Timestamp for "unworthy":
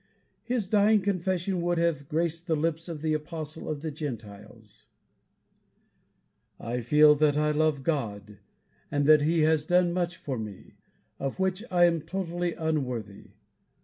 12.55-13.33